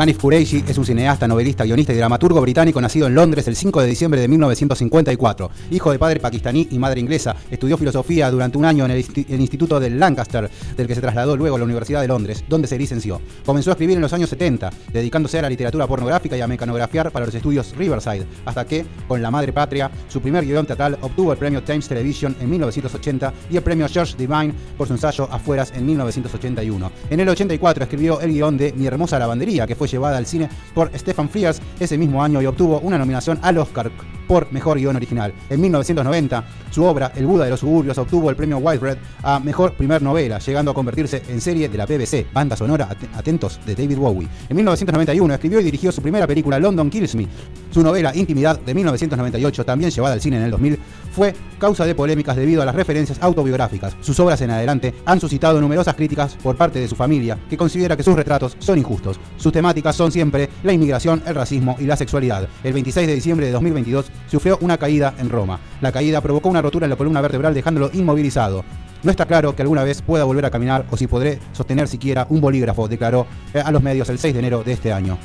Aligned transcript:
Hanif 0.00 0.18
Kureishi 0.18 0.62
es 0.68 0.78
un 0.78 0.86
cineasta, 0.86 1.26
novelista, 1.26 1.64
guionista 1.64 1.92
y 1.92 1.96
dramaturgo 1.96 2.40
británico 2.40 2.80
nacido 2.80 3.08
en 3.08 3.16
Londres 3.16 3.48
el 3.48 3.56
5 3.56 3.80
de 3.80 3.88
diciembre 3.88 4.20
de 4.20 4.28
1954. 4.28 5.50
Hijo 5.72 5.90
de 5.90 5.98
padre 5.98 6.20
pakistaní 6.20 6.68
y 6.70 6.78
madre 6.78 7.00
inglesa, 7.00 7.34
estudió 7.50 7.76
filosofía 7.76 8.30
durante 8.30 8.58
un 8.58 8.64
año 8.64 8.84
en 8.84 8.92
el, 8.92 8.98
Instituto 9.40 9.80
de 9.80 9.90
Lancaster, 9.90 10.48
del 10.76 10.86
que 10.86 10.94
se 10.94 11.00
trasladó 11.00 11.36
luego 11.36 11.56
a 11.56 11.58
la 11.58 11.64
Universidad 11.64 12.00
de 12.00 12.06
Londres, 12.06 12.44
donde 12.48 12.68
se 12.68 12.78
licenció. 12.78 13.20
Comenzó 13.44 13.70
a 13.70 13.72
escribir 13.72 13.96
en 13.96 14.02
los 14.02 14.12
años 14.12 14.30
70, 14.30 14.70
dedicándose 14.92 15.40
a 15.40 15.42
la 15.42 15.50
literatura 15.50 15.88
pornográfica 15.88 16.36
y 16.36 16.42
a 16.42 16.46
mecanografiar 16.46 17.10
para 17.10 17.26
los 17.26 17.34
estudios 17.34 17.74
Riverside, 17.76 18.24
hasta 18.44 18.64
que, 18.64 18.86
con 19.08 19.20
La 19.20 19.32
Madre 19.32 19.52
Patria, 19.52 19.90
su 20.08 20.20
primer 20.20 20.44
guion 20.44 20.64
teatral 20.64 20.96
obtuvo 21.02 21.32
el 21.32 21.38
premio 21.38 21.64
Times 21.64 21.88
Television 21.88 22.36
en 22.40 22.48
1980 22.48 23.32
y 23.50 23.56
el 23.56 23.64
premio 23.64 23.88
George 23.88 24.14
Divine 24.16 24.54
por 24.76 24.86
su 24.86 24.92
ensayo 24.92 25.28
Afueras 25.28 25.72
en 25.74 25.84
1981. 25.84 26.92
En 27.10 27.18
el 27.18 27.28
84 27.28 27.82
escribió 27.82 28.20
el 28.20 28.32
guion 28.32 28.56
de 28.56 28.72
Mi 28.74 28.86
hermosa 28.86 29.18
lavandería, 29.18 29.66
que 29.66 29.74
fue 29.74 29.87
llevada 29.90 30.18
al 30.18 30.26
cine 30.26 30.48
por 30.74 30.90
Stephen 30.96 31.28
Frears 31.28 31.60
ese 31.80 31.98
mismo 31.98 32.22
año 32.22 32.40
y 32.40 32.46
obtuvo 32.46 32.80
una 32.80 32.98
nominación 32.98 33.38
al 33.42 33.58
Oscar 33.58 33.90
por 34.28 34.52
Mejor 34.52 34.78
Guión 34.78 34.94
Original. 34.94 35.32
En 35.50 35.60
1990, 35.60 36.44
su 36.70 36.84
obra 36.84 37.10
El 37.16 37.26
Buda 37.26 37.46
de 37.46 37.50
los 37.50 37.60
Suburbios 37.60 37.98
obtuvo 37.98 38.30
el 38.30 38.36
premio 38.36 38.58
Whitebread 38.58 38.98
a 39.22 39.40
Mejor 39.40 39.72
Primer 39.72 40.02
Novela, 40.02 40.38
llegando 40.38 40.70
a 40.70 40.74
convertirse 40.74 41.22
en 41.28 41.40
serie 41.40 41.68
de 41.68 41.78
la 41.78 41.86
BBC, 41.86 42.32
banda 42.32 42.56
sonora 42.56 42.88
atentos 43.16 43.58
de 43.66 43.74
David 43.74 43.96
Bowie. 43.96 44.28
En 44.48 44.54
1991 44.54 45.34
escribió 45.34 45.60
y 45.60 45.64
dirigió 45.64 45.90
su 45.90 46.02
primera 46.02 46.26
película 46.26 46.58
London 46.60 46.90
Kills 46.90 47.14
Me. 47.16 47.26
Su 47.70 47.82
novela 47.82 48.14
Intimidad 48.14 48.60
de 48.60 48.74
1998, 48.74 49.64
también 49.64 49.90
llevada 49.90 50.14
al 50.14 50.20
cine 50.20 50.36
en 50.36 50.42
el 50.44 50.50
2000, 50.50 50.78
fue 51.12 51.34
causa 51.58 51.84
de 51.84 51.94
polémicas 51.94 52.36
debido 52.36 52.62
a 52.62 52.64
las 52.64 52.74
referencias 52.74 53.18
autobiográficas. 53.20 53.96
Sus 54.00 54.20
obras 54.20 54.40
en 54.40 54.50
adelante 54.50 54.94
han 55.04 55.20
suscitado 55.20 55.60
numerosas 55.60 55.94
críticas 55.94 56.36
por 56.42 56.56
parte 56.56 56.78
de 56.78 56.88
su 56.88 56.94
familia, 56.94 57.38
que 57.48 57.56
considera 57.56 57.96
que 57.96 58.02
sus 58.02 58.14
retratos 58.14 58.56
son 58.60 58.78
injustos. 58.78 59.18
Sus 59.36 59.52
temáticas 59.52 59.96
son 59.96 60.12
siempre 60.12 60.48
la 60.62 60.72
inmigración, 60.72 61.22
el 61.26 61.34
racismo 61.34 61.76
y 61.78 61.84
la 61.84 61.96
sexualidad. 61.96 62.48
El 62.62 62.72
26 62.72 63.06
de 63.06 63.14
diciembre 63.14 63.46
de 63.46 63.52
2022 63.52 64.06
sufrió 64.26 64.58
una 64.60 64.78
caída 64.78 65.14
en 65.18 65.30
Roma. 65.30 65.60
La 65.80 65.92
caída 65.92 66.20
provocó 66.20 66.48
una 66.48 66.62
rotura 66.62 66.86
en 66.86 66.90
la 66.90 66.96
columna 66.96 67.20
vertebral 67.20 67.54
dejándolo 67.54 67.90
inmovilizado. 67.92 68.64
No 69.02 69.10
está 69.10 69.26
claro 69.26 69.54
que 69.54 69.62
alguna 69.62 69.84
vez 69.84 70.02
pueda 70.02 70.24
volver 70.24 70.44
a 70.46 70.50
caminar 70.50 70.84
o 70.90 70.96
si 70.96 71.06
podré 71.06 71.38
sostener 71.52 71.86
siquiera 71.86 72.26
un 72.30 72.40
bolígrafo, 72.40 72.88
declaró 72.88 73.26
eh, 73.54 73.62
a 73.64 73.70
los 73.70 73.82
medios 73.82 74.08
el 74.08 74.18
6 74.18 74.34
de 74.34 74.40
enero 74.40 74.64
de 74.64 74.72
este 74.72 74.92
año. 74.92 75.18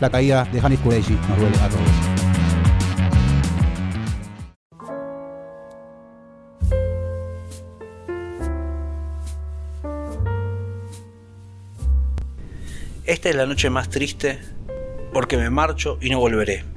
La 0.00 0.10
caída 0.10 0.44
de 0.52 0.60
Hanis 0.60 0.78
Kureishi 0.80 1.14
nos 1.28 1.38
duele 1.38 1.56
a 1.58 1.68
todos. 1.68 2.16
Esta 13.06 13.28
es 13.28 13.36
la 13.36 13.46
noche 13.46 13.70
más 13.70 13.88
triste 13.88 14.40
porque 15.12 15.36
me 15.36 15.48
marcho 15.48 15.96
y 16.00 16.10
no 16.10 16.18
volveré. 16.18 16.75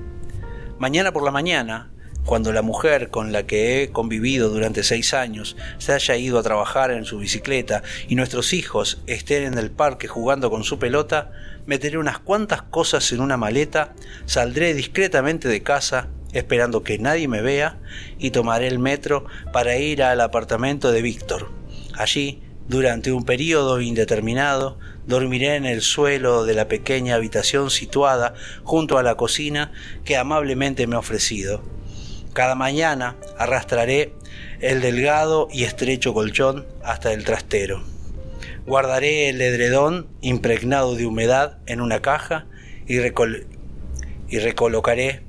Mañana 0.80 1.12
por 1.12 1.24
la 1.24 1.32
mañana, 1.32 1.92
cuando 2.24 2.54
la 2.54 2.62
mujer 2.62 3.10
con 3.10 3.34
la 3.34 3.46
que 3.46 3.84
he 3.84 3.90
convivido 3.90 4.48
durante 4.48 4.84
seis 4.84 5.14
años 5.14 5.58
se 5.78 5.92
haya 5.92 6.16
ido 6.16 6.40
a 6.40 6.44
trabajar 6.44 6.92
en 6.92 7.04
su 7.04 7.18
bicicleta 7.18 7.84
y 8.08 8.16
nuestros 8.16 8.54
hijos 8.54 9.02
estén 9.06 9.44
en 9.44 9.58
el 9.58 9.72
parque 9.72 10.08
jugando 10.08 10.50
con 10.50 10.64
su 10.64 10.80
pelota, 10.80 11.34
meteré 11.66 11.98
unas 11.98 12.20
cuantas 12.20 12.62
cosas 12.62 13.12
en 13.12 13.20
una 13.20 13.36
maleta, 13.36 13.94
saldré 14.26 14.74
discretamente 14.74 15.50
de 15.50 15.64
casa 15.64 16.08
esperando 16.32 16.82
que 16.82 16.98
nadie 16.98 17.28
me 17.28 17.42
vea 17.42 17.78
y 18.18 18.32
tomaré 18.32 18.68
el 18.68 18.80
metro 18.80 19.26
para 19.52 19.76
ir 19.76 20.02
al 20.02 20.22
apartamento 20.22 20.94
de 20.94 21.02
Víctor. 21.02 21.52
Allí, 21.98 22.42
durante 22.70 23.12
un 23.12 23.26
periodo 23.26 23.82
indeterminado, 23.82 24.78
dormiré 25.08 25.56
en 25.56 25.66
el 25.66 25.82
suelo 25.82 26.46
de 26.46 26.54
la 26.54 26.68
pequeña 26.68 27.16
habitación 27.16 27.72
situada 27.72 28.36
junto 28.64 29.00
a 29.00 29.04
la 29.04 29.16
cocina 29.16 29.72
que 30.06 30.18
amablemente 30.18 30.86
me 30.86 30.96
ha 30.96 31.00
ofrecido. 31.00 31.64
Cada 32.34 32.54
mañana 32.54 33.16
arrastraré 33.40 34.14
el 34.62 34.82
delgado 34.82 35.48
y 35.52 35.64
estrecho 35.64 36.14
colchón 36.14 36.68
hasta 36.84 37.12
el 37.12 37.26
trastero. 37.26 37.82
Guardaré 38.68 39.30
el 39.30 39.42
edredón 39.42 40.08
impregnado 40.22 40.96
de 40.96 41.08
humedad 41.08 41.58
en 41.66 41.82
una 41.82 42.04
caja 42.04 42.46
y, 42.88 42.98
y 42.98 44.40
recolocaré 44.40 45.24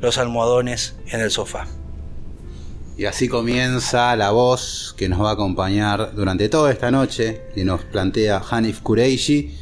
los 0.00 0.16
almohadones 0.16 0.94
en 1.08 1.20
el 1.20 1.32
sofá. 1.32 1.66
Y 2.96 3.06
así 3.06 3.28
comienza 3.28 4.14
la 4.14 4.30
voz 4.30 4.94
que 4.96 5.08
nos 5.08 5.20
va 5.20 5.30
a 5.30 5.32
acompañar 5.32 6.14
durante 6.14 6.48
toda 6.48 6.70
esta 6.70 6.92
noche 6.92 7.42
y 7.56 7.64
nos 7.64 7.82
plantea 7.82 8.40
Hanif 8.48 8.80
Kureishi. 8.80 9.52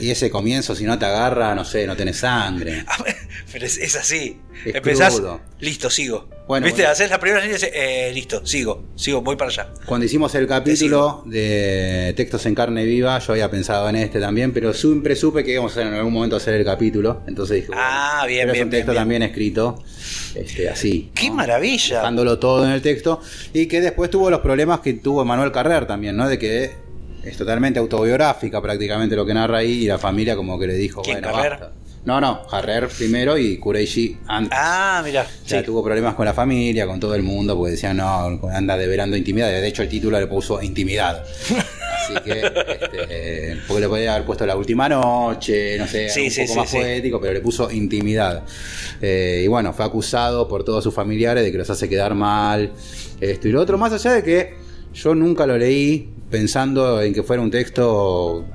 Y 0.00 0.10
ese 0.10 0.30
comienzo, 0.30 0.74
si 0.74 0.84
no 0.84 0.98
te 0.98 1.04
agarra, 1.04 1.54
no 1.54 1.66
sé, 1.66 1.86
no 1.86 1.94
tenés 1.94 2.18
sangre. 2.18 2.86
Pero 3.52 3.66
es, 3.66 3.94
así. 3.94 4.40
Empezás, 4.64 5.20
listo, 5.58 5.90
sigo. 5.90 6.28
Bueno, 6.50 6.66
¿Viste? 6.66 6.84
Haces 6.84 7.08
la 7.08 7.20
primera 7.20 7.40
línea 7.40 7.56
y 7.60 7.64
eh, 7.72 8.10
listo, 8.12 8.44
sigo, 8.44 8.86
sigo, 8.96 9.20
voy 9.22 9.36
para 9.36 9.50
allá. 9.50 9.68
Cuando 9.86 10.04
hicimos 10.04 10.34
el 10.34 10.48
capítulo 10.48 11.22
de 11.24 12.12
textos 12.16 12.44
en 12.44 12.56
carne 12.56 12.84
viva, 12.84 13.20
yo 13.20 13.34
había 13.34 13.48
pensado 13.48 13.88
en 13.88 13.94
este 13.94 14.18
también, 14.18 14.52
pero 14.52 14.74
siempre 14.74 15.14
supe 15.14 15.44
que 15.44 15.52
íbamos 15.52 15.76
a 15.76 15.82
en 15.82 15.94
algún 15.94 16.12
momento 16.12 16.34
hacer 16.34 16.54
el 16.54 16.64
capítulo. 16.64 17.22
Entonces 17.28 17.58
dije, 17.58 17.68
ah, 17.72 18.24
bien, 18.26 18.40
pero 18.40 18.52
bien, 18.52 18.62
es 18.62 18.64
un 18.64 18.70
texto 18.70 18.94
también 18.94 19.22
escrito 19.22 19.80
este, 20.34 20.68
así. 20.68 21.12
¡Qué 21.14 21.30
maravilla! 21.30 21.98
Dejándolo 21.98 22.40
todo 22.40 22.64
en 22.64 22.72
el 22.72 22.82
texto. 22.82 23.20
Y 23.52 23.66
que 23.66 23.80
después 23.80 24.10
tuvo 24.10 24.28
los 24.28 24.40
problemas 24.40 24.80
que 24.80 24.94
tuvo 24.94 25.24
Manuel 25.24 25.52
Carrer 25.52 25.86
también, 25.86 26.16
¿no? 26.16 26.28
De 26.28 26.36
que 26.36 26.72
es 27.22 27.36
totalmente 27.36 27.78
autobiográfica 27.78 28.60
prácticamente 28.60 29.14
lo 29.14 29.24
que 29.24 29.34
narra 29.34 29.58
ahí 29.58 29.84
y 29.84 29.86
la 29.86 29.98
familia 29.98 30.34
como 30.34 30.58
que 30.58 30.66
le 30.66 30.74
dijo, 30.74 31.02
¿Quién, 31.02 31.20
bueno, 31.20 31.32
Carrer? 31.32 31.50
basta. 31.60 31.79
No, 32.04 32.18
no, 32.20 32.42
Harrer 32.50 32.88
primero 32.88 33.36
y 33.36 33.58
Kureishi 33.58 34.16
antes. 34.26 34.58
Ah, 34.58 35.02
mira. 35.04 35.26
Ya 35.46 35.62
tuvo 35.62 35.84
problemas 35.84 36.14
con 36.14 36.24
la 36.24 36.32
familia, 36.32 36.86
con 36.86 36.98
todo 36.98 37.14
el 37.14 37.22
mundo, 37.22 37.56
porque 37.56 37.72
decían, 37.72 37.98
no, 37.98 38.40
anda 38.52 38.76
develando 38.78 39.16
intimidad. 39.18 39.48
De 39.48 39.66
hecho, 39.66 39.82
el 39.82 39.88
título 39.90 40.18
le 40.18 40.26
puso 40.26 40.62
intimidad. 40.62 41.22
Así 42.02 42.14
que, 42.24 42.40
este, 42.40 43.56
porque 43.68 43.80
le 43.82 43.88
podía 43.88 44.14
haber 44.14 44.24
puesto 44.26 44.46
la 44.46 44.56
última 44.56 44.88
noche, 44.88 45.76
no 45.78 45.86
sé, 45.86 46.08
Sí, 46.08 46.22
un 46.22 46.30
sí, 46.30 46.40
poco 46.40 46.52
sí, 46.54 46.58
más 46.58 46.70
sí. 46.70 46.76
poético, 46.78 47.20
pero 47.20 47.34
le 47.34 47.40
puso 47.40 47.70
intimidad. 47.70 48.42
Eh, 49.02 49.42
y 49.44 49.48
bueno, 49.48 49.74
fue 49.74 49.84
acusado 49.84 50.48
por 50.48 50.64
todos 50.64 50.82
sus 50.82 50.94
familiares 50.94 51.44
de 51.44 51.52
que 51.52 51.58
los 51.58 51.68
hace 51.68 51.86
quedar 51.88 52.14
mal, 52.14 52.72
esto 53.20 53.46
y 53.48 53.52
lo 53.52 53.60
otro, 53.60 53.76
más 53.76 53.92
allá 53.92 54.14
de 54.14 54.22
que 54.22 54.54
yo 54.94 55.14
nunca 55.14 55.46
lo 55.46 55.58
leí 55.58 56.08
pensando 56.30 57.02
en 57.02 57.12
que 57.12 57.22
fuera 57.22 57.42
un 57.42 57.50
texto 57.50 58.46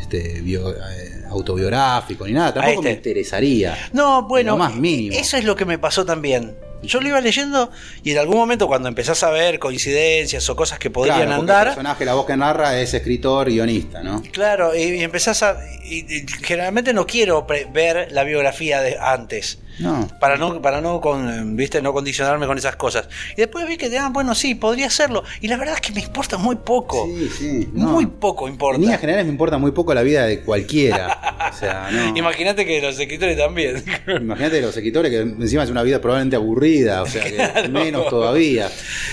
este, 0.00 0.40
bio- 0.40 0.70
eh, 0.72 1.13
autobiográfico 1.34 2.26
ni 2.26 2.32
nada, 2.32 2.54
tampoco 2.54 2.82
me 2.82 2.90
este. 2.90 3.10
interesaría. 3.10 3.76
No, 3.92 4.22
bueno, 4.26 4.52
Lo 4.52 4.58
más 4.58 4.74
mínimo. 4.74 5.16
eso 5.16 5.36
es 5.36 5.44
lo 5.44 5.56
que 5.56 5.64
me 5.64 5.78
pasó 5.78 6.04
también. 6.04 6.56
Yo 6.82 7.00
lo 7.00 7.08
iba 7.08 7.20
leyendo 7.22 7.70
y 8.02 8.10
en 8.10 8.18
algún 8.18 8.36
momento 8.36 8.66
cuando 8.66 8.88
empezás 8.90 9.22
a 9.22 9.30
ver 9.30 9.58
coincidencias 9.58 10.46
o 10.50 10.54
cosas 10.54 10.78
que 10.78 10.90
podrían 10.90 11.16
Claro, 11.16 11.30
porque 11.30 11.44
El 11.44 11.56
andar, 11.56 11.66
personaje, 11.68 12.04
la 12.04 12.12
voz 12.14 12.26
que 12.26 12.36
narra, 12.36 12.78
es 12.78 12.92
escritor, 12.92 13.46
guionista, 13.48 14.02
¿no? 14.02 14.22
claro, 14.32 14.74
y, 14.76 15.02
empezás 15.02 15.42
a... 15.42 15.56
y- 15.82 16.00
y 16.14 16.26
generalmente 16.42 16.92
no 16.92 17.06
quiero 17.06 17.46
ver 17.72 18.08
la 18.12 18.24
biografía 18.24 18.82
de 18.82 18.98
antes. 19.00 19.60
No. 19.80 20.06
Para 20.20 20.36
no, 20.36 20.62
para 20.62 20.80
no, 20.80 21.00
con, 21.00 21.56
¿viste? 21.56 21.82
no 21.82 21.92
condicionarme 21.92 22.46
con 22.46 22.56
esas 22.58 22.76
cosas. 22.76 23.08
Y 23.32 23.40
después 23.40 23.66
vi 23.66 23.76
que, 23.76 23.96
ah, 23.98 24.08
bueno, 24.12 24.34
sí, 24.36 24.54
podría 24.54 24.86
hacerlo. 24.86 25.24
Y 25.40 25.48
la 25.48 25.56
verdad 25.56 25.74
es 25.74 25.80
que 25.80 25.92
me 25.92 26.00
importa 26.00 26.36
muy 26.38 26.54
poco. 26.54 27.06
Sí, 27.06 27.28
sí. 27.36 27.68
no. 27.72 27.88
Muy 27.88 28.06
poco 28.06 28.46
importa. 28.46 28.76
En 28.76 28.82
líneas 28.82 29.00
generales 29.00 29.26
me 29.26 29.32
importa 29.32 29.58
muy 29.58 29.72
poco 29.72 29.92
la 29.92 30.02
vida 30.02 30.26
de 30.26 30.42
cualquiera. 30.42 31.18
sea, 31.54 31.88
no. 31.92 32.16
Imagínate 32.16 32.66
que 32.66 32.80
los 32.80 32.98
escritores 32.98 33.36
también. 33.36 33.82
Imagínate 34.06 34.60
los 34.60 34.76
escritores 34.76 35.10
que 35.10 35.20
encima 35.20 35.62
es 35.64 35.70
una 35.70 35.82
vida 35.82 36.00
probablemente 36.00 36.36
aburrida, 36.36 37.02
o 37.02 37.06
sea, 37.06 37.24
que 37.24 37.68
menos 37.68 38.08
todavía. 38.08 38.70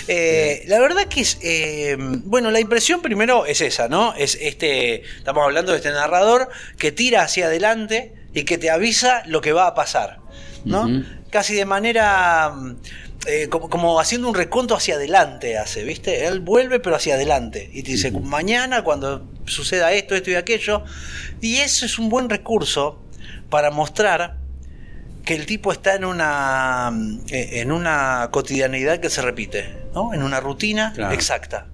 Eh, 0.08 0.64
la 0.68 0.80
verdad 0.80 1.06
que 1.06 1.22
es. 1.22 1.38
eh, 1.42 1.96
bueno, 2.00 2.52
la 2.52 2.60
impresión 2.60 3.02
primero 3.02 3.46
es 3.46 3.62
esa, 3.62 3.88
¿no? 3.88 4.14
Es 4.16 4.38
este. 4.42 5.04
Estamos 5.18 5.44
hablando 5.44 5.72
de 5.72 5.78
este 5.78 5.92
narrador 5.92 6.50
que 6.78 6.92
tira 6.92 7.24
hacia 7.24 7.46
adelante 7.48 8.14
y 8.34 8.44
que 8.44 8.58
te 8.58 8.70
avisa 8.70 9.24
lo 9.26 9.42
que 9.42 9.52
va 9.54 9.68
a 9.68 9.76
pasar, 9.76 10.20
¿no? 10.66 11.04
Casi 11.30 11.54
de 11.56 11.66
manera. 11.66 12.50
mm, 12.52 12.76
eh, 13.28 13.50
como, 13.50 13.70
como 13.70 14.00
haciendo 14.00 14.28
un 14.28 14.34
reconto 14.34 14.76
hacia 14.76 14.96
adelante 14.96 15.56
hace, 15.56 15.84
¿viste? 15.84 16.26
Él 16.26 16.40
vuelve 16.40 16.80
pero 16.80 16.96
hacia 16.96 17.14
adelante 17.14 17.70
y 17.72 17.84
te 17.84 17.92
dice, 17.92 18.10
mañana 18.12 18.84
cuando 18.84 19.28
suceda 19.46 19.92
esto, 19.94 20.16
esto 20.16 20.32
y 20.32 20.36
aquello. 20.36 20.84
Y 21.42 21.58
eso 21.58 21.86
es 21.86 22.00
un 22.00 22.10
buen 22.10 22.30
recurso 22.30 23.02
para 23.50 23.72
mostrar 23.72 24.38
que 25.26 25.36
el 25.36 25.46
tipo 25.46 25.72
está 25.72 25.96
en 25.96 26.06
una 26.06 26.92
eh, 27.30 27.62
en 27.62 27.72
una 27.72 28.30
cotidianidad 28.32 29.00
que 29.00 29.10
se 29.10 29.22
repite, 29.22 29.76
¿no? 29.94 30.14
En 30.14 30.24
una 30.24 30.40
rutina 30.40 30.94
Claro. 30.96 31.14
exacta. 31.14 31.68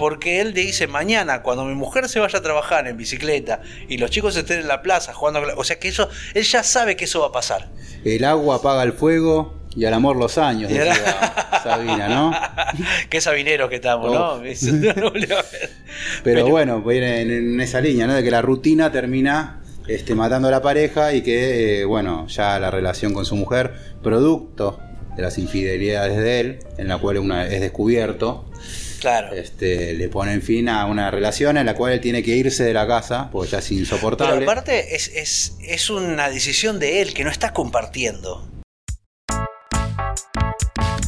Porque 0.00 0.40
él 0.40 0.52
te 0.52 0.62
dice, 0.62 0.88
mañana, 0.88 1.42
cuando 1.42 1.64
mi 1.64 1.76
mujer 1.76 2.08
se 2.08 2.18
vaya 2.18 2.40
a 2.40 2.42
trabajar 2.42 2.88
en 2.88 2.96
bicicleta 2.96 3.60
y 3.88 3.98
los 3.98 4.10
chicos 4.10 4.36
estén 4.36 4.58
en 4.58 4.66
la 4.66 4.82
plaza 4.82 5.12
jugando... 5.14 5.42
O 5.56 5.62
sea 5.62 5.78
que 5.78 5.86
eso, 5.86 6.08
él 6.34 6.42
ya 6.42 6.64
sabe 6.64 6.96
que 6.96 7.04
eso 7.04 7.20
va 7.20 7.28
a 7.28 7.32
pasar. 7.32 7.68
El 8.04 8.24
agua 8.24 8.56
apaga 8.56 8.82
el 8.82 8.92
fuego 8.92 9.54
y 9.76 9.84
al 9.84 9.94
amor 9.94 10.16
los 10.16 10.38
años, 10.38 10.72
Y 10.72 10.74
Sabina, 11.62 12.08
¿no? 12.08 12.32
Qué 13.10 13.20
sabinero 13.20 13.68
que 13.68 13.76
estamos, 13.76 14.12
¿no? 14.12 14.40
Pero 16.24 16.48
bueno, 16.48 16.82
viene 16.82 17.20
en, 17.22 17.30
en 17.30 17.60
esa 17.60 17.80
línea, 17.80 18.06
¿no? 18.06 18.14
De 18.14 18.22
que 18.22 18.30
la 18.30 18.42
rutina 18.42 18.90
termina 18.92 19.60
este, 19.88 20.14
matando 20.14 20.48
a 20.48 20.50
la 20.50 20.62
pareja 20.62 21.12
y 21.14 21.22
que, 21.22 21.80
eh, 21.80 21.84
bueno, 21.84 22.26
ya 22.28 22.58
la 22.58 22.70
relación 22.70 23.12
con 23.12 23.24
su 23.26 23.36
mujer, 23.36 23.72
producto 24.02 24.78
de 25.16 25.22
las 25.22 25.38
infidelidades 25.38 26.16
de 26.16 26.40
él, 26.40 26.58
en 26.78 26.88
la 26.88 26.98
cual 26.98 27.18
una 27.18 27.46
es 27.46 27.60
descubierto, 27.60 28.46
Claro. 29.00 29.32
este, 29.34 29.94
le 29.94 30.08
ponen 30.10 30.42
fin 30.42 30.68
a 30.68 30.84
una 30.84 31.10
relación 31.10 31.56
en 31.56 31.64
la 31.64 31.74
cual 31.74 31.94
él 31.94 32.00
tiene 32.00 32.22
que 32.22 32.36
irse 32.36 32.64
de 32.64 32.74
la 32.74 32.86
casa, 32.86 33.30
porque 33.32 33.50
ya 33.52 33.58
es 33.58 33.68
Pero 33.68 33.80
insoportable. 33.80 34.44
aparte 34.44 34.94
es, 34.94 35.08
es, 35.08 35.56
es 35.66 35.88
una 35.90 36.28
decisión 36.28 36.78
de 36.78 37.00
él 37.00 37.14
que 37.14 37.24
no 37.24 37.30
está 37.30 37.52
compartiendo. 37.54 38.46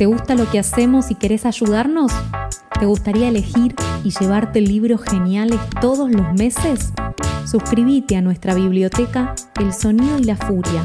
¿Te 0.02 0.06
gusta 0.06 0.34
lo 0.34 0.50
que 0.50 0.58
hacemos 0.58 1.12
y 1.12 1.14
querés 1.14 1.46
ayudarnos? 1.46 2.10
¿Te 2.80 2.86
gustaría 2.86 3.28
elegir 3.28 3.76
y 4.02 4.10
llevarte 4.10 4.60
libros 4.60 5.00
geniales 5.00 5.60
todos 5.80 6.10
los 6.10 6.32
meses? 6.32 6.92
Suscríbete 7.46 8.16
a 8.16 8.20
nuestra 8.20 8.52
biblioteca 8.56 9.36
El 9.60 9.72
Sonido 9.72 10.18
y 10.18 10.24
la 10.24 10.34
Furia. 10.34 10.82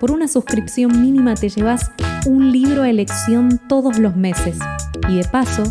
Por 0.00 0.10
una 0.10 0.26
suscripción 0.26 1.00
mínima 1.00 1.36
te 1.36 1.50
llevas 1.50 1.92
un 2.26 2.50
libro 2.50 2.82
a 2.82 2.90
elección 2.90 3.60
todos 3.68 4.00
los 4.00 4.16
meses. 4.16 4.58
Y 5.08 5.18
de 5.18 5.24
paso, 5.28 5.62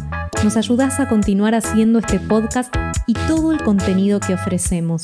nos 0.45 0.55
ayudás 0.55 1.01
a 1.01 1.09
continuar 1.09 1.55
haciendo 1.55 1.99
este 1.99 2.21
podcast 2.21 2.73
y 3.05 3.15
todo 3.27 3.51
el 3.51 3.61
contenido 3.63 4.21
que 4.21 4.33
ofrecemos. 4.33 5.01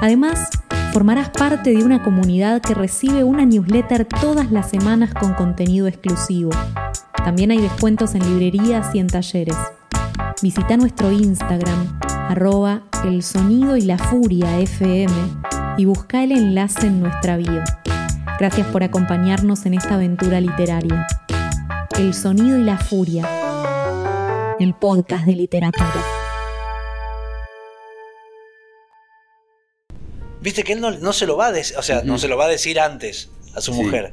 Además, 0.00 0.50
formarás 0.92 1.30
parte 1.30 1.74
de 1.74 1.82
una 1.82 2.04
comunidad 2.04 2.62
que 2.62 2.74
recibe 2.74 3.24
una 3.24 3.44
newsletter 3.44 4.04
todas 4.04 4.52
las 4.52 4.70
semanas 4.70 5.12
con 5.14 5.34
contenido 5.34 5.88
exclusivo. 5.88 6.50
También 7.24 7.50
hay 7.52 7.58
descuentos 7.58 8.14
en 8.14 8.22
librerías 8.28 8.94
y 8.94 8.98
en 8.98 9.06
talleres. 9.06 9.56
Visita 10.42 10.76
nuestro 10.76 11.12
Instagram, 11.12 11.98
arroba 12.28 12.82
el 13.04 13.22
sonido 13.22 13.76
y 13.76 13.82
la 13.82 13.96
furia 13.96 14.58
FM, 14.58 15.12
y 15.78 15.84
busca 15.84 16.24
el 16.24 16.32
enlace 16.32 16.86
en 16.88 17.00
nuestra 17.00 17.36
bio. 17.36 17.62
Gracias 18.40 18.66
por 18.68 18.82
acompañarnos 18.82 19.66
en 19.66 19.74
esta 19.74 19.94
aventura 19.94 20.40
literaria. 20.40 21.06
El 21.96 22.12
sonido 22.12 22.58
y 22.58 22.64
la 22.64 22.76
furia, 22.78 23.28
el 24.58 24.74
podcast 24.74 25.24
de 25.24 25.32
literatura. 25.36 25.92
Viste 30.40 30.64
que 30.64 30.72
él 30.72 30.80
no, 30.80 30.90
no 30.90 31.12
se 31.12 31.26
lo 31.26 31.36
va 31.36 31.46
a 31.46 31.52
decir, 31.52 31.76
o 31.78 31.82
sea, 31.82 32.02
no 32.02 32.18
se 32.18 32.26
lo 32.26 32.36
va 32.36 32.46
a 32.46 32.48
decir 32.48 32.80
antes 32.80 33.30
a 33.54 33.60
su 33.60 33.72
Sí. 33.72 33.80
mujer. 33.82 34.12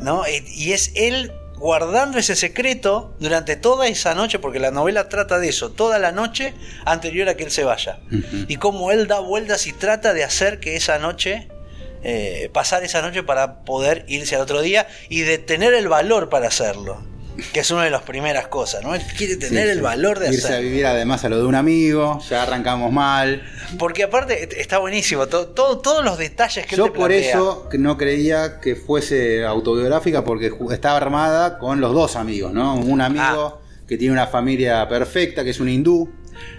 ¿no? 0.00 0.22
Y, 0.28 0.44
y 0.54 0.72
es 0.72 0.92
él 0.96 1.32
guardando 1.62 2.18
ese 2.18 2.34
secreto 2.34 3.14
durante 3.20 3.54
toda 3.54 3.86
esa 3.86 4.16
noche, 4.16 4.40
porque 4.40 4.58
la 4.58 4.72
novela 4.72 5.08
trata 5.08 5.38
de 5.38 5.48
eso, 5.48 5.70
toda 5.70 6.00
la 6.00 6.10
noche 6.10 6.54
anterior 6.84 7.28
a 7.28 7.36
que 7.36 7.44
él 7.44 7.52
se 7.52 7.62
vaya. 7.62 8.00
Y 8.48 8.56
cómo 8.56 8.90
él 8.90 9.06
da 9.06 9.20
vueltas 9.20 9.68
y 9.68 9.72
trata 9.72 10.12
de 10.12 10.24
hacer 10.24 10.58
que 10.58 10.74
esa 10.74 10.98
noche, 10.98 11.48
eh, 12.02 12.50
pasar 12.52 12.82
esa 12.82 13.00
noche 13.00 13.22
para 13.22 13.62
poder 13.62 14.04
irse 14.08 14.34
al 14.34 14.40
otro 14.40 14.60
día 14.60 14.88
y 15.08 15.20
de 15.20 15.38
tener 15.38 15.72
el 15.72 15.86
valor 15.86 16.28
para 16.28 16.48
hacerlo. 16.48 17.00
Que 17.52 17.60
es 17.60 17.70
una 17.70 17.84
de 17.84 17.90
las 17.90 18.02
primeras 18.02 18.48
cosas, 18.48 18.82
¿no? 18.82 18.94
Él 18.94 19.02
quiere 19.16 19.36
tener 19.36 19.64
Sí, 19.64 19.70
el 19.70 19.76
sí. 19.78 19.82
valor 19.82 20.18
de 20.18 20.28
Irse 20.32 20.54
a 20.54 20.58
vivir 20.58 20.84
además 20.86 21.24
a 21.24 21.28
lo 21.30 21.38
de 21.38 21.44
un 21.46 21.54
amigo, 21.54 22.20
ya 22.28 22.42
arrancamos 22.42 22.92
mal. 22.92 23.42
Porque 23.78 24.02
aparte 24.04 24.42
est- 24.42 24.52
está 24.52 24.78
buenísimo, 24.78 25.26
to- 25.28 25.48
todo- 25.48 25.78
todos 25.78 26.04
los 26.04 26.18
detalles 26.18 26.66
que 26.66 26.74
él 26.74 26.78
Yo 26.78 26.84
te 26.84 26.90
por 26.90 27.08
plantea. 27.08 27.30
eso 27.30 27.68
no 27.78 27.96
creía 27.96 28.60
que 28.60 28.76
fuese 28.76 29.44
autobiográfica 29.44 30.24
porque 30.24 30.52
estaba 30.72 30.96
armada 30.98 31.58
con 31.58 31.80
los 31.80 31.94
dos 31.94 32.16
amigos, 32.16 32.52
¿no? 32.52 32.74
Un 32.76 33.00
amigo 33.00 33.58
Ah. 33.60 33.82
que 33.88 33.96
tiene 33.96 34.12
una 34.12 34.26
familia 34.26 34.86
perfecta, 34.88 35.42
que 35.42 35.50
es 35.50 35.60
un 35.60 35.68
hindú, 35.70 36.10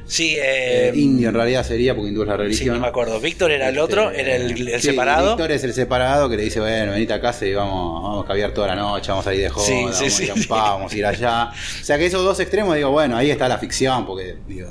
Sí, 0.06 0.36
eh, 0.36 0.90
eh, 0.90 0.92
indio 0.96 1.30
en 1.30 1.36
realidad 1.36 1.66
sería 1.66 1.96
porque 1.96 2.10
hindú 2.10 2.24
es 2.24 2.28
la 2.28 2.36
sí, 2.36 2.42
religión. 2.42 2.76
no 2.76 2.82
me 2.82 2.88
acuerdo. 2.88 3.20
Víctor 3.22 3.52
era 3.52 3.70
el 3.70 3.80
otro, 3.80 4.10
Este, 4.12 4.22
era 4.22 4.36
el, 4.36 4.68
el 4.68 4.82
sí, 4.82 4.88
separado. 4.90 5.30
Víctor 5.30 5.52
es 5.54 5.64
el 5.64 5.74
separado 5.74 6.30
que 6.30 6.36
le 6.38 6.44
dice, 6.44 6.60
bueno, 6.60 6.92
venite 6.92 7.14
a 7.14 7.22
casa 7.22 7.46
y 7.46 7.54
vamos, 7.54 8.04
vamos 8.04 8.26
a 8.26 8.28
caviar 8.28 8.54
toda 8.54 8.68
la 8.68 8.76
noche, 8.76 9.10
vamos 9.12 9.26
a 9.28 9.34
ir 9.34 9.42
de 9.42 9.50
joda, 9.50 9.66
Sí, 9.66 9.74
sí, 9.74 9.82
vamos 9.82 9.96
sí, 9.96 10.24
a 10.24 10.26
ir 10.26 10.32
a 10.32 10.36
sí. 10.36 10.48
vamos 10.50 10.94
a 10.94 10.98
ir 10.98 11.06
allá. 11.06 11.52
O 11.82 11.86
sea 11.86 11.98
que 11.98 12.06
esos 12.06 12.24
dos 12.24 12.40
extremos, 12.40 12.76
digo, 12.76 12.92
bueno, 12.92 13.16
ahí 13.18 13.32
está 13.32 13.48
la 13.48 13.58
ficción, 13.58 14.06
porque 14.06 14.36
digo, 14.48 14.70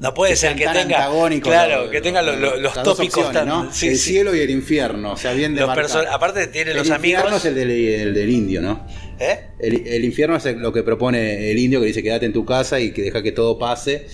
No 0.00 0.12
puede 0.12 0.32
que 0.32 0.36
ser 0.36 0.54
que 0.56 0.66
tenga. 0.66 1.08
Claro, 1.42 1.90
que 1.90 2.00
tenga 2.02 2.20
lo- 2.22 2.36
lo- 2.36 2.56
los 2.56 2.74
tópicos 2.74 3.24
opciones, 3.26 3.32
tan. 3.32 3.48
¿no? 3.48 3.72
sí, 3.72 3.88
el 3.88 3.96
sí. 3.98 4.12
cielo 4.12 4.34
y 4.34 4.40
el 4.40 4.50
infierno, 4.50 5.12
o 5.12 5.16
sea, 5.16 5.32
bien 5.32 5.56
perso- 5.56 6.04
aparte 6.10 6.46
tiene 6.48 6.74
los 6.74 6.86
el 6.88 6.94
infierno 6.96 7.24
amigos. 7.28 7.44
es 7.44 7.48
el 7.50 7.54
del, 7.54 7.70
el 7.70 8.14
del 8.14 8.30
indio, 8.30 8.60
¿no? 8.60 8.86
¿Eh? 9.18 9.48
El, 9.58 9.86
el 9.86 10.04
infierno 10.04 10.36
es 10.36 10.44
lo 10.56 10.70
que 10.72 10.82
propone 10.82 11.50
el 11.50 11.58
indio 11.58 11.80
que 11.80 11.86
dice 11.86 12.02
quédate 12.02 12.26
en 12.26 12.34
tu 12.34 12.44
casa 12.44 12.78
y 12.78 12.92
que 12.92 13.00
deja 13.02 13.22
que 13.22 13.32
todo 13.32 13.58
pase. 13.58 14.06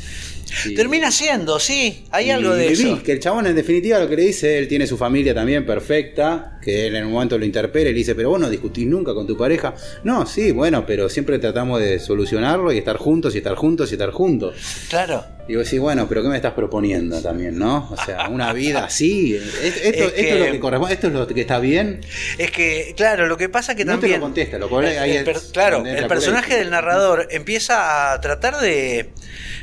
Termina 0.76 1.10
siendo, 1.10 1.58
sí, 1.58 2.04
hay 2.10 2.26
y 2.26 2.30
algo 2.30 2.54
de 2.54 2.72
eso. 2.72 3.02
Que 3.02 3.12
el 3.12 3.20
chabón 3.20 3.46
en 3.46 3.56
definitiva 3.56 3.98
lo 3.98 4.08
que 4.08 4.16
le 4.16 4.22
dice, 4.22 4.58
él 4.58 4.68
tiene 4.68 4.86
su 4.86 4.96
familia 4.96 5.34
también 5.34 5.66
perfecta, 5.66 6.58
que 6.62 6.86
él 6.86 6.96
en 6.96 7.06
un 7.06 7.12
momento 7.12 7.38
lo 7.38 7.44
interpela 7.44 7.90
y 7.90 7.92
le 7.92 7.98
dice, 7.98 8.14
pero 8.14 8.30
vos 8.30 8.40
no 8.40 8.48
discutís 8.48 8.86
nunca 8.86 9.14
con 9.14 9.26
tu 9.26 9.36
pareja. 9.36 9.74
No, 10.04 10.26
sí, 10.26 10.52
bueno, 10.52 10.84
pero 10.86 11.08
siempre 11.08 11.38
tratamos 11.38 11.80
de 11.80 11.98
solucionarlo 11.98 12.72
y 12.72 12.78
estar 12.78 12.96
juntos 12.96 13.34
y 13.34 13.38
estar 13.38 13.54
juntos 13.54 13.90
y 13.90 13.94
estar 13.94 14.10
juntos. 14.10 14.56
Claro. 14.88 15.24
Y 15.48 15.56
vos 15.56 15.64
decís, 15.64 15.80
bueno, 15.80 16.08
pero 16.08 16.22
¿qué 16.22 16.28
me 16.28 16.36
estás 16.36 16.52
proponiendo 16.52 17.20
también, 17.20 17.58
no? 17.58 17.88
O 17.90 17.96
sea, 18.04 18.28
una 18.28 18.52
vida 18.52 18.84
así. 18.84 19.34
es- 19.34 19.42
Esto, 19.42 19.80
Es 19.80 19.96
esto 19.96 20.14
que- 20.14 20.32
es 20.34 20.38
lo 20.46 20.52
que 20.52 20.60
corresponde, 20.60 20.94
esto 20.94 21.06
es 21.08 21.12
lo 21.12 21.26
que 21.26 21.40
está 21.40 21.58
bien. 21.58 22.00
Es 22.38 22.50
que, 22.52 22.94
claro, 22.96 23.26
lo 23.26 23.36
que 23.36 23.48
pasa 23.48 23.74
que 23.74 23.84
No 23.84 23.94
te 23.94 24.02
también. 24.02 24.20
lo 24.20 24.26
contesta, 24.26 24.58
lo 24.58 24.68
cual 24.68 24.84
ahí 24.86 25.16
el 25.16 25.28
es 25.28 25.40
claro, 25.52 25.84
el 25.84 26.06
personaje 26.06 26.56
del 26.56 26.70
narrador 26.70 27.26
empieza 27.32 28.12
a 28.12 28.20
tratar 28.20 28.58
de, 28.60 29.10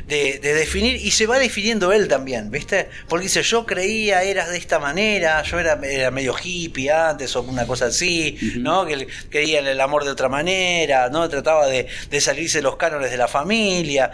de, 0.07 0.39
de 0.39 0.53
definir 0.53 0.97
y 0.97 1.11
se 1.11 1.27
va 1.27 1.39
definiendo 1.39 1.93
él 1.93 2.09
también, 2.09 2.51
¿viste? 2.51 2.89
Porque 3.07 3.23
dice, 3.23 3.41
yo 3.41 3.65
creía 3.65 4.21
eras 4.23 4.49
de 4.51 4.57
esta 4.57 4.79
manera, 4.79 5.41
yo 5.43 5.59
era, 5.59 5.79
era 5.83 6.11
medio 6.11 6.35
hippie 6.43 6.91
antes 6.91 7.33
o 7.37 7.41
una 7.43 7.65
cosa 7.65 7.85
así, 7.85 8.37
¿no? 8.57 8.85
Que 8.85 9.07
creía 9.29 9.59
en 9.59 9.67
el 9.67 9.79
amor 9.79 10.03
de 10.03 10.11
otra 10.11 10.27
manera, 10.27 11.09
¿no? 11.09 11.29
Trataba 11.29 11.67
de, 11.67 11.87
de 12.09 12.21
salirse 12.21 12.57
de 12.57 12.63
los 12.63 12.75
cánones 12.75 13.11
de 13.11 13.17
la 13.17 13.29
familia 13.29 14.11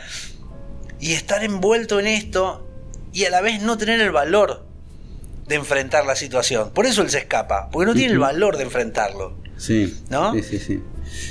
y 1.00 1.14
estar 1.14 1.44
envuelto 1.44 2.00
en 2.00 2.08
esto 2.08 2.68
y 3.14 3.26
a 3.26 3.30
la 3.30 3.42
vez 3.42 3.62
no 3.62 3.78
tener 3.78 4.00
el 4.02 4.12
valor 4.12 4.66
de 5.48 5.56
enfrentar 5.56 6.06
la 6.06 6.16
situación. 6.16 6.72
Por 6.72 6.86
eso 6.86 7.02
él 7.02 7.10
se 7.10 7.20
escapa, 7.20 7.70
porque 7.72 7.86
no 7.88 7.94
tiene 7.94 8.14
el 8.14 8.20
valor 8.20 8.58
de 8.58 8.64
enfrentarlo. 8.64 9.38
Sí. 9.58 9.96
¿No? 10.10 10.34
Sí, 10.34 10.44
sí, 10.44 10.60
sí. 10.60 10.80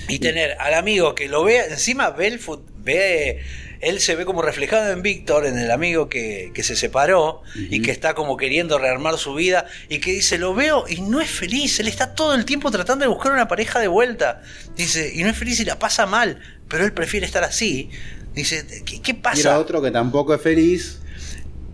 Y 0.09 0.19
tener 0.21 0.53
al 0.61 0.75
amigo 0.75 1.15
que 1.15 1.29
lo 1.29 1.45
ve, 1.45 1.59
encima 1.69 2.11
ve 2.11 2.29
el 2.29 2.41
fut- 2.41 2.63
ve, 2.79 3.43
él 3.81 4.01
se 4.01 4.15
ve 4.15 4.25
como 4.25 4.41
reflejado 4.41 4.93
en 4.93 5.03
Víctor, 5.03 5.45
en 5.47 5.59
el 5.59 5.71
amigo 5.71 6.09
que, 6.09 6.53
que 6.55 6.63
se 6.63 6.77
separó 6.77 7.43
y 7.56 7.83
que 7.83 7.91
está 7.91 8.15
como 8.15 8.37
queriendo 8.37 8.79
rearmar 8.79 9.19
su 9.19 9.35
vida 9.35 9.67
y 9.89 9.99
que 9.99 10.13
dice, 10.13 10.39
lo 10.39 10.55
veo 10.55 10.85
y 10.89 11.01
no 11.03 11.21
es 11.21 11.29
feliz, 11.31 11.81
él 11.81 11.89
está 11.89 12.15
todo 12.15 12.35
el 12.35 12.44
tiempo 12.44 12.71
tratando 12.71 13.03
de 13.05 13.09
buscar 13.09 13.33
una 13.33 13.49
pareja 13.49 13.81
de 13.81 13.89
vuelta. 13.89 14.43
Dice, 14.77 15.11
y 15.15 15.23
no 15.23 15.29
es 15.29 15.37
feliz 15.37 15.59
y 15.61 15.65
la 15.65 15.79
pasa 15.79 16.06
mal, 16.06 16.41
pero 16.69 16.85
él 16.85 16.93
prefiere 16.93 17.27
estar 17.27 17.43
así. 17.44 17.91
Dice, 18.34 18.67
¿qué, 18.84 19.00
qué 19.00 19.12
Y 19.12 19.14
era 19.14 19.22
pasa? 19.22 19.58
otro 19.58 19.81
que 19.81 19.91
tampoco 19.91 20.34
es 20.34 20.41
feliz, 20.41 21.00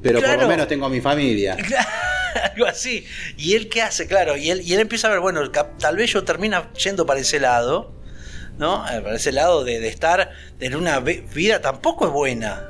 pero 0.03 0.21
por 0.21 0.39
lo 0.41 0.49
menos 0.49 0.69
tengo 0.69 0.87
a 0.87 0.91
mi 0.91 1.01
familia. 1.01 1.57
Algo 2.55 2.67
así. 2.67 3.05
¿Y 3.37 3.55
él 3.55 3.69
qué 3.69 3.83
hace? 3.83 4.07
Claro, 4.07 4.37
y 4.37 4.51
él, 4.51 4.61
y 4.65 4.75
él 4.75 4.81
empieza 4.81 5.09
a 5.09 5.11
ver, 5.11 5.21
bueno, 5.21 5.51
tal 5.51 5.97
vez 5.97 6.13
yo 6.13 6.23
termina 6.25 6.73
yendo 6.75 7.05
para 7.07 7.19
ese 7.21 7.41
lado, 7.41 7.93
¿no? 8.59 8.87
Eh, 8.89 9.01
Para 9.01 9.17
ese 9.17 9.33
lado 9.33 9.65
de, 9.65 9.81
de 9.81 9.89
estar 9.89 10.31
en 10.61 10.77
una 10.77 11.01
vida 11.01 11.61
tampoco 11.61 12.07
es 12.07 12.13
buena. 12.13 12.70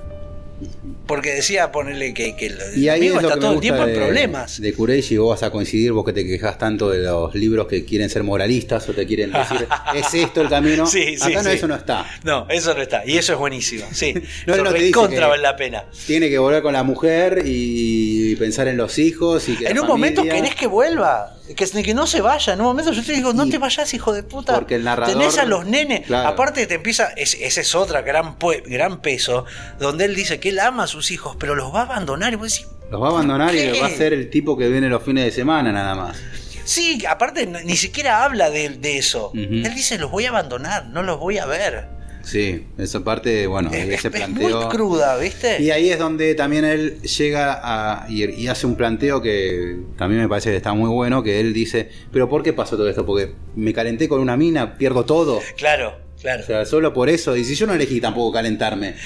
Porque 1.11 1.35
decía 1.35 1.73
ponerle 1.73 2.15
que, 2.15 2.37
que 2.37 2.55
Y 2.77 2.89
ahí 2.89 3.01
amigo 3.01 3.17
es 3.17 3.23
lo 3.23 3.29
está 3.29 3.35
que 3.35 3.41
todo 3.41 3.55
el 3.55 3.61
tiempo 3.61 3.83
gusta 3.83 3.93
en 3.93 3.99
de, 4.01 4.07
problemas. 4.07 4.61
de 4.61 4.73
Kureishi, 4.73 5.17
vos 5.17 5.31
vas 5.31 5.43
a 5.43 5.51
coincidir, 5.51 5.91
vos 5.91 6.05
que 6.05 6.13
te 6.13 6.25
quejas 6.25 6.57
tanto 6.57 6.89
de 6.89 6.99
los 7.01 7.35
libros 7.35 7.67
que 7.67 7.85
quieren 7.85 8.09
ser 8.09 8.23
moralistas 8.23 8.89
o 8.89 8.93
te 8.93 9.05
quieren 9.09 9.33
decir, 9.33 9.67
es 9.97 10.15
esto 10.15 10.41
el 10.41 10.49
camino. 10.49 10.87
Sí, 10.87 11.17
sí, 11.19 11.33
Acá 11.33 11.43
no, 11.43 11.51
sí. 11.51 11.57
eso 11.57 11.67
no 11.67 11.75
está. 11.75 12.07
No, 12.23 12.47
eso 12.49 12.75
no 12.75 12.81
está. 12.81 13.05
Y 13.05 13.19
eso 13.19 13.33
es 13.33 13.39
buenísimo. 13.41 13.87
Sí. 13.93 14.15
No, 14.47 14.55
Eso 14.55 14.65
no 14.65 14.73
te 14.73 14.91
que- 14.93 15.21
vale 15.21 15.43
la 15.43 15.57
pena. 15.57 15.85
Tiene 16.07 16.31
que 16.31 16.39
volver 16.39 16.63
con 16.63 16.73
la 16.73 16.85
mujer 16.85 17.43
y 17.45 18.37
pensar 18.37 18.69
en 18.69 18.77
los 18.77 18.99
hijos 18.99 19.49
y 19.49 19.57
que 19.57 19.67
En 19.67 19.79
un 19.81 19.87
momento 19.89 20.23
querés 20.23 20.55
que 20.55 20.67
vuelva, 20.69 21.37
que, 21.55 21.83
que 21.83 21.95
no 21.95 22.07
se 22.07 22.21
vaya. 22.21 22.53
En 22.55 22.61
un 22.61 22.67
momento 22.67 22.93
yo 22.93 23.03
te 23.05 23.13
digo, 23.13 23.33
no 23.33 23.49
te 23.49 23.59
vayas, 23.59 23.93
hijo 23.95 24.13
de 24.13 24.23
puta. 24.23 24.55
porque 24.55 24.77
el 24.77 24.85
narrador- 24.85 25.13
Tenés 25.13 25.39
a 25.39 25.45
los 25.45 25.67
nenes. 25.67 26.07
Claro. 26.07 26.29
Aparte 26.29 26.67
te 26.67 26.75
empieza, 26.75 27.09
es- 27.17 27.35
ese 27.41 27.61
es 27.63 27.75
otra 27.75 28.03
gran, 28.03 28.37
gran 28.67 29.01
peso, 29.01 29.45
donde 29.79 30.05
él 30.07 30.15
dice 30.15 30.41
que 30.41 30.51
él 30.51 30.59
ama 30.61 30.85
a 30.85 30.87
sus 30.87 31.11
hijos, 31.11 31.37
pero 31.39 31.55
los 31.55 31.75
va 31.75 31.81
a 31.81 31.85
abandonar. 31.85 32.33
Y 32.33 32.37
vos 32.37 32.53
decís, 32.53 32.69
Los 32.91 33.01
va 33.03 33.07
a 33.07 33.11
abandonar 33.11 33.53
¿Qué? 33.53 33.73
y 33.77 33.81
va 33.81 33.87
a 33.87 33.91
ser 33.91 34.13
el 34.13 34.31
tipo 34.31 34.57
que 34.59 34.69
viene 34.69 34.89
los 34.89 35.03
fines 35.03 35.25
de 35.25 35.31
semana 35.31 35.71
nada 35.73 35.95
más. 35.95 36.17
sí, 36.65 37.05
aparte 37.07 37.47
ni 37.47 37.77
siquiera 37.77 38.25
habla 38.25 38.51
de, 38.51 38.69
de 38.71 38.99
eso. 38.99 39.33
Él 39.35 39.63
dice, 39.75 39.99
los 39.99 40.11
voy 40.11 40.27
a 40.27 40.31
abandonar, 40.31 40.87
no 40.89 41.03
los 41.03 41.19
voy 41.19 41.39
a 41.39 41.47
ver. 41.47 41.87
Sí, 42.23 42.67
esa 42.79 43.03
parte, 43.03 43.47
bueno, 43.47 43.71
Es, 43.73 43.83
ahí 43.83 43.91
es- 43.95 44.01
se 44.03 44.09
es 44.09 44.15
planteó. 44.15 44.61
muy 44.61 44.69
cruda, 44.71 45.17
¿viste? 45.17 45.61
Y 45.63 45.71
ahí 45.71 45.91
es 45.91 45.99
donde 45.99 46.35
también 46.35 46.65
él 46.65 47.01
llega 47.03 47.61
a, 47.63 48.07
y, 48.09 48.25
y 48.31 48.49
hace 48.49 48.67
un 48.67 48.77
planteo 48.77 49.21
que 49.23 49.79
también 49.97 50.21
me 50.23 50.29
parece 50.29 50.51
que 50.51 50.57
está 50.57 50.73
muy 50.75 50.89
bueno, 50.91 51.23
que 51.23 51.41
él 51.41 51.53
dice, 51.53 51.89
pero 52.13 52.29
¿por 52.29 52.43
qué 52.43 52.53
pasó 52.53 52.77
todo 52.77 52.89
esto? 52.89 53.05
Porque 53.07 53.33
me 53.57 53.73
calenté 53.73 54.09
con 54.09 54.21
una 54.21 54.37
mina, 54.37 54.77
pierdo 54.77 55.05
todo. 55.05 55.41
Claro, 55.57 55.97
claro. 56.21 56.43
O 56.43 56.47
sea, 56.47 56.65
solo 56.67 56.93
por 56.93 57.09
eso, 57.09 57.37
y 57.37 57.45
si 57.45 57.55
yo 57.55 57.67
no 57.67 57.75
elegí 57.75 58.01
tampoco 58.01 58.33
calentarme. 58.33 58.95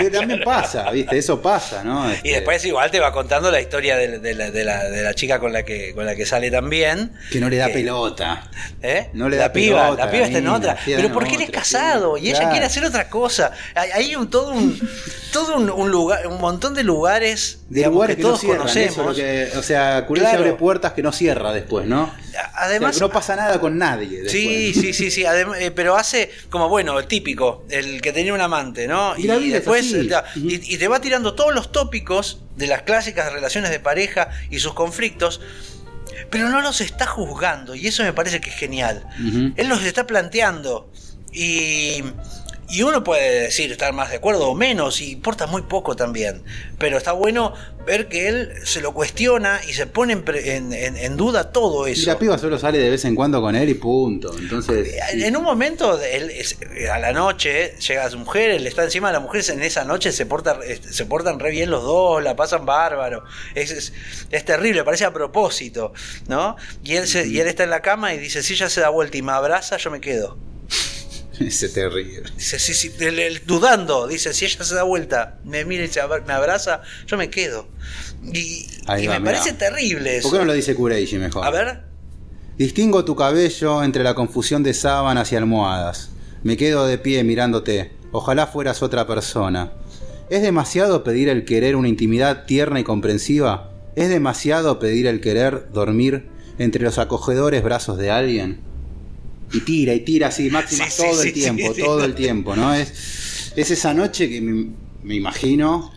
Que 0.00 0.10
también 0.10 0.40
pasa, 0.44 0.90
¿viste? 0.90 1.18
Eso 1.18 1.40
pasa, 1.42 1.82
¿no? 1.84 2.10
Y 2.10 2.14
Este, 2.14 2.30
después 2.32 2.64
igual 2.64 2.90
te 2.90 3.00
va 3.00 3.12
contando 3.12 3.50
la 3.50 3.60
historia 3.60 3.96
de, 3.96 4.18
de 4.18 4.34
la, 4.34 4.50
de 4.50 4.64
la- 4.64 4.84
de 4.84 5.02
la 5.02 5.14
chica 5.14 5.38
con 5.38 5.52
la 5.52 5.62
que 5.64 5.94
con 5.94 6.06
la 6.06 6.14
que 6.16 6.24
sale 6.26 6.50
también. 6.50 7.12
Que 7.30 7.40
no 7.40 7.48
le 7.48 7.56
da 7.56 7.66
que- 7.68 7.74
pelota. 7.74 8.50
¿Eh? 8.82 9.08
No 9.12 9.28
le 9.28 9.36
la 9.36 9.44
da 9.44 9.52
piba, 9.52 9.82
pelota, 9.84 10.04
la 10.06 10.10
piba 10.10 10.26
está 10.26 10.38
en 10.38 10.48
otra. 10.48 10.76
Pero 10.84 11.12
porque 11.12 11.34
él 11.36 11.42
es 11.42 11.50
casado 11.50 12.16
sí, 12.16 12.24
y 12.24 12.28
ella 12.28 12.38
claro. 12.38 12.50
quiere 12.52 12.66
hacer 12.66 12.84
otra 12.84 13.08
cosa. 13.08 13.52
Hay, 13.74 13.90
hay 13.90 14.16
un 14.16 14.28
todo 14.30 14.50
un 14.52 14.78
todo 15.30 15.56
un, 15.56 15.70
un 15.70 15.90
lugar, 15.90 16.26
un 16.26 16.40
montón 16.40 16.74
de 16.74 16.82
lugares, 16.84 17.60
De 17.68 17.76
digamos, 17.76 17.94
lugares 17.94 18.16
que 18.16 18.22
que, 18.22 18.22
no 18.22 18.28
todos 18.28 18.40
cierran, 18.40 18.58
conocemos. 18.60 19.16
que, 19.16 19.50
o 19.56 19.62
sea, 19.62 20.06
Claro. 20.06 20.38
abre 20.38 20.52
puertas 20.54 20.92
que 20.92 21.02
no 21.02 21.12
cierra 21.12 21.52
después, 21.52 21.86
¿no? 21.86 22.12
Además, 22.54 22.90
O 22.90 22.98
sea, 22.98 23.06
que 23.06 23.08
no 23.08 23.12
pasa 23.12 23.36
nada 23.36 23.60
con 23.60 23.78
nadie. 23.78 24.22
Después. 24.22 24.32
Sí, 24.32 24.74
sí, 24.74 24.92
sí, 24.92 25.10
sí. 25.10 25.22
adem- 25.22 25.54
eh, 25.58 25.70
pero 25.70 25.96
hace 25.96 26.30
como, 26.50 26.68
bueno, 26.68 26.98
el 26.98 27.06
típico, 27.06 27.64
el 27.70 28.00
que 28.02 28.12
tenía 28.12 28.32
un 28.34 28.40
amante, 28.40 28.86
¿no? 28.86 29.16
Y 29.16 29.24
la 29.24 29.36
vida 29.36 29.58
es 29.58 29.64
después 29.64 29.86
así. 29.86 30.08
eh, 30.10 30.62
y, 30.68 30.74
y 30.74 30.78
te 30.78 30.88
va 30.88 31.00
tirando 31.00 31.34
todos 31.34 31.54
los 31.54 31.72
tópicos 31.72 32.40
de 32.56 32.66
las 32.66 32.82
clásicas 32.82 33.32
relaciones 33.32 33.70
de 33.70 33.80
pareja 33.80 34.28
y 34.50 34.58
sus 34.60 34.74
conflictos, 34.74 35.40
pero 36.30 36.48
no 36.48 36.60
los 36.60 36.80
está 36.80 37.06
juzgando. 37.06 37.74
Y 37.74 37.86
eso 37.86 38.02
me 38.02 38.12
parece 38.12 38.40
que 38.40 38.50
es 38.50 38.56
genial. 38.56 39.04
Él 39.56 39.68
los 39.68 39.82
está 39.82 40.06
planteando. 40.06 40.90
Y, 41.32 42.02
y 42.70 42.82
uno 42.82 43.02
puede 43.04 43.42
decir 43.42 43.70
estar 43.72 43.92
más 43.92 44.10
de 44.10 44.16
acuerdo 44.16 44.48
o 44.48 44.54
menos, 44.54 45.00
y 45.00 45.10
importa 45.12 45.46
muy 45.46 45.62
poco 45.62 45.96
también. 45.96 46.42
Pero 46.78 46.96
está 46.96 47.12
bueno 47.12 47.52
ver 47.86 48.08
que 48.08 48.28
él 48.28 48.52
se 48.64 48.80
lo 48.80 48.92
cuestiona 48.92 49.60
y 49.66 49.72
se 49.72 49.86
pone 49.86 50.12
en, 50.12 50.24
en- 50.28 50.72
en- 50.72 50.96
en 50.96 51.16
duda 51.16 51.50
todo 51.50 51.88
Y 51.88 51.92
eso. 51.92 52.06
la 52.10 52.18
piba 52.18 52.36
solo 52.38 52.58
sale 52.58 52.78
de 52.78 52.90
vez 52.90 53.04
en 53.06 53.14
cuando 53.14 53.40
con 53.40 53.56
él 53.56 53.68
y 53.70 53.74
punto. 53.74 54.36
Entonces. 54.38 54.88
sí. 55.12 55.22
En 55.24 55.36
un 55.36 55.42
momento, 55.42 56.00
él 56.00 56.30
es- 56.30 56.58
a 56.92 56.98
la 56.98 57.12
noche, 57.12 57.74
llega 57.78 58.08
su 58.10 58.18
mujer, 58.18 58.50
él 58.50 58.66
está 58.66 58.84
encima 58.84 59.08
de 59.08 59.14
la 59.14 59.20
mujer, 59.20 59.42
en 59.50 59.62
esa 59.62 59.84
noche 59.84 60.12
se, 60.12 60.26
porta, 60.26 60.58
este, 60.66 60.92
se 60.92 61.06
portan 61.06 61.40
re 61.40 61.50
bien 61.50 61.70
los 61.70 61.82
dos, 61.82 62.22
la 62.22 62.36
pasan 62.36 62.66
bárbaro. 62.66 63.24
Es, 63.54 63.70
es, 63.70 63.92
es 64.30 64.44
terrible, 64.44 64.84
parece 64.84 65.04
a 65.06 65.12
propósito, 65.12 65.92
¿no? 66.28 66.56
Y 66.84 66.96
él, 66.96 67.08
se- 67.08 67.26
y 67.26 67.40
él 67.40 67.48
está 67.48 67.64
en 67.64 67.70
la 67.70 67.80
cama 67.82 68.14
y 68.14 68.18
dice, 68.18 68.42
si 68.42 68.52
ella 68.54 68.68
se 68.68 68.80
da 68.80 68.90
vuelta 68.90 69.16
y 69.16 69.22
me 69.22 69.32
abraza, 69.32 69.76
yo 69.78 69.90
me 69.90 70.00
quedo. 70.00 70.38
Ese 71.46 71.68
terrible. 71.70 72.30
Dice, 72.36 72.58
sí, 72.58 72.74
sí, 72.74 72.92
él- 73.00 73.18
él 73.18 73.40
dudando, 73.46 74.06
dice, 74.06 74.32
si 74.34 74.44
ella 74.44 74.62
se 74.64 74.74
da 74.74 74.82
vuelta, 74.82 75.38
me 75.44 75.64
mira 75.64 75.84
y 75.84 75.90
me 76.26 76.32
abraza, 76.32 76.82
yo 77.06 77.16
me 77.16 77.30
quedo. 77.30 77.68
Y, 78.22 78.66
Ahí 78.86 79.04
y 79.04 79.06
va, 79.06 79.14
me 79.14 79.20
mirá. 79.20 79.32
parece 79.32 79.52
terrible 79.54 80.18
eso. 80.18 80.28
¿Por 80.28 80.38
qué 80.38 80.44
no 80.44 80.44
lo 80.46 80.52
dice 80.52 80.74
Kureishi 80.74 81.16
mejor? 81.18 81.44
A 81.44 81.50
ver, 81.50 81.80
Distingo 82.58 83.06
tu 83.06 83.16
cabello 83.16 83.82
entre 83.82 84.04
la 84.04 84.14
confusión 84.14 84.62
de 84.62 84.74
sábanas 84.74 85.32
y 85.32 85.36
almohadas. 85.36 86.10
Me 86.42 86.58
quedo 86.58 86.86
de 86.86 86.98
pie 86.98 87.24
mirándote. 87.24 87.92
Ojalá 88.12 88.46
fueras 88.46 88.82
otra 88.82 89.06
persona. 89.06 89.72
¿Es 90.28 90.42
demasiado 90.42 91.02
pedir 91.02 91.30
el 91.30 91.46
querer 91.46 91.74
una 91.74 91.88
intimidad 91.88 92.44
tierna 92.44 92.78
y 92.78 92.84
comprensiva? 92.84 93.70
¿Es 93.96 94.10
demasiado 94.10 94.78
pedir 94.78 95.06
el 95.06 95.20
querer 95.22 95.72
dormir 95.72 96.28
entre 96.58 96.82
los 96.84 96.98
acogedores 96.98 97.62
brazos 97.62 97.96
de 97.96 98.10
alguien? 98.10 98.60
Y 99.52 99.60
tira, 99.60 99.94
y 99.94 100.00
tira 100.00 100.28
así, 100.28 100.48
máxima 100.50 100.84
Sí, 100.86 100.90
sí, 100.90 101.02
todo 101.02 101.22
sí, 101.22 101.28
el 101.28 101.34
tiempo, 101.34 101.62
sí, 101.68 101.74
sí. 101.74 101.82
todo 101.82 102.04
el 102.04 102.14
tiempo, 102.14 102.56
¿no? 102.56 102.74
Es, 102.74 103.52
es 103.56 103.70
esa 103.70 103.92
noche 103.94 104.28
que 104.28 104.40
me, 104.40 104.70
me 105.02 105.14
imagino 105.14 105.92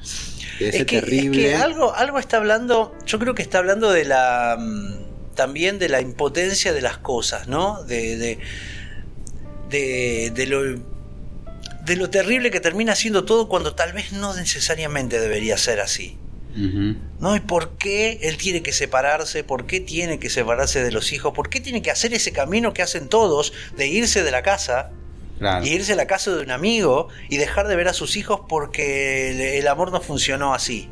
que 0.57 0.69
es 0.69 0.85
que, 0.85 0.97
es 0.97 1.03
terrible. 1.03 1.41
que 1.43 1.55
algo, 1.55 1.93
algo 1.93 2.19
está 2.19 2.37
hablando, 2.37 2.95
yo 3.05 3.19
creo 3.19 3.35
que 3.35 3.41
está 3.41 3.59
hablando 3.59 3.91
de 3.91 4.05
la 4.05 4.57
mm, 4.59 5.35
también 5.35 5.79
de 5.79 5.89
la 5.89 6.01
impotencia 6.01 6.73
de 6.73 6.81
las 6.81 6.97
cosas, 6.97 7.47
¿no? 7.47 7.83
De, 7.83 8.17
de, 8.17 8.39
de, 9.69 10.31
de 10.33 10.47
lo 10.47 10.93
de 11.83 11.97
lo 11.97 12.09
terrible 12.09 12.49
que 12.49 12.61
termina 12.61 12.95
siendo 12.95 13.25
todo 13.25 13.49
cuando 13.49 13.75
tal 13.75 13.91
vez 13.91 14.13
no 14.13 14.33
necesariamente 14.35 15.19
debería 15.19 15.57
ser 15.57 15.81
así. 15.81 16.17
¿No? 16.55 17.35
¿Y 17.35 17.39
por 17.39 17.77
qué 17.77 18.19
él 18.23 18.37
tiene 18.37 18.61
que 18.61 18.73
separarse? 18.73 19.43
¿Por 19.43 19.65
qué 19.65 19.79
tiene 19.79 20.19
que 20.19 20.29
separarse 20.29 20.83
de 20.83 20.91
los 20.91 21.11
hijos? 21.13 21.33
¿Por 21.33 21.49
qué 21.49 21.59
tiene 21.59 21.81
que 21.81 21.89
hacer 21.91 22.13
ese 22.13 22.31
camino 22.31 22.73
que 22.73 22.81
hacen 22.83 23.09
todos 23.09 23.53
de 23.75 23.87
irse 23.87 24.23
de 24.23 24.31
la 24.31 24.43
casa 24.43 24.91
Claro. 25.39 25.65
y 25.65 25.69
irse 25.69 25.93
a 25.93 25.95
la 25.95 26.05
casa 26.07 26.31
de 26.31 26.43
un 26.43 26.51
amigo 26.51 27.09
y 27.27 27.37
dejar 27.37 27.67
de 27.67 27.75
ver 27.75 27.87
a 27.87 27.93
sus 27.93 28.15
hijos 28.17 28.41
porque 28.47 29.31
el, 29.31 29.41
el 29.41 29.67
amor 29.67 29.91
no 29.91 29.99
funcionó 29.99 30.53
así. 30.53 30.89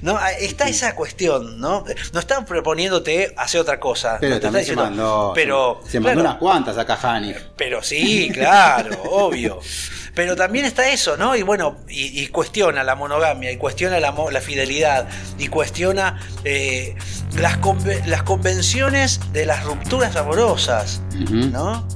¿No? 0.00 0.16
Ah, 0.16 0.30
Está 0.32 0.68
esa 0.68 0.94
cuestión, 0.94 1.60
¿no? 1.60 1.84
No 2.12 2.20
están 2.20 2.44
proponiéndote 2.46 3.34
hacer 3.36 3.60
otra 3.60 3.80
cosa. 3.80 4.18
Pero 4.20 4.34
no 4.36 4.40
te 4.40 4.42
también 4.46 4.64
se 4.64 4.70
diciendo- 4.72 4.84
mandó, 4.84 5.32
pero, 5.34 5.80
se 5.86 5.98
mandó 6.00 6.14
claro, 6.14 6.28
unas 6.30 6.38
cuantas 6.38 6.78
acá 6.78 6.98
Hanif. 7.02 7.36
pero 7.56 7.82
sí, 7.82 8.30
claro, 8.32 8.96
obvio. 9.10 9.60
Pero 10.18 10.34
también 10.34 10.64
está 10.64 10.90
eso, 10.90 11.16
¿no? 11.16 11.36
Y 11.36 11.42
bueno, 11.42 11.76
y, 11.88 12.24
y 12.24 12.26
cuestiona 12.26 12.82
la 12.82 12.96
monogamia, 12.96 13.52
y 13.52 13.56
cuestiona 13.56 14.00
la, 14.00 14.12
la 14.32 14.40
fidelidad, 14.40 15.06
y 15.38 15.46
cuestiona 15.46 16.18
eh, 16.42 16.96
las, 17.36 17.60
las 18.04 18.24
convenciones 18.24 19.20
de 19.32 19.46
las 19.46 19.62
rupturas 19.62 20.16
amorosas. 20.16 21.02
¿no? 21.30 21.86